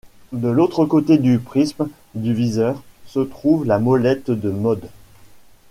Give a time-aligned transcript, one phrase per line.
[0.31, 4.89] De l'autre côté du prisme du viseur se trouve la molette de modes.